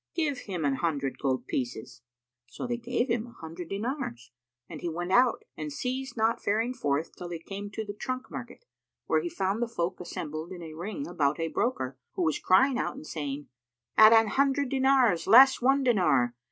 Give 0.15 0.35
him 0.39 0.65
an 0.65 0.77
hundred 0.77 1.19
gold 1.19 1.45
pieces." 1.45 2.01
So 2.47 2.65
they 2.65 2.77
gave 2.77 3.07
him 3.07 3.27
an 3.27 3.33
hundred 3.39 3.69
dinars, 3.69 4.31
and 4.67 4.81
he 4.81 4.89
went 4.89 5.11
out, 5.11 5.43
and 5.55 5.71
ceased 5.71 6.17
not 6.17 6.41
faring 6.43 6.73
forth 6.73 7.15
till 7.15 7.29
he 7.29 7.37
came 7.37 7.69
to 7.69 7.85
the 7.85 7.93
trunk 7.93 8.31
market, 8.31 8.65
where 9.05 9.21
he 9.21 9.29
found 9.29 9.61
the 9.61 9.67
folk 9.67 9.99
assembled 9.99 10.51
in 10.51 10.63
a 10.63 10.73
ring 10.73 11.05
about 11.05 11.39
a 11.39 11.49
broker, 11.49 11.99
who 12.13 12.23
was 12.23 12.39
crying 12.39 12.79
out 12.79 12.95
and 12.95 13.05
saying, 13.05 13.49
"At 13.95 14.11
an 14.11 14.29
hundred 14.29 14.69
dinars, 14.69 15.27
less 15.27 15.61
one 15.61 15.83
dinar! 15.83 16.33